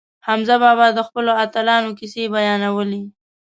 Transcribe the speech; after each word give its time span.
حمزه 0.27 0.55
بابا 0.63 0.87
د 0.93 0.99
خپلو 1.07 1.31
اتلانو 1.43 1.89
کیسې 1.99 2.23
بیانولې. 2.33 3.03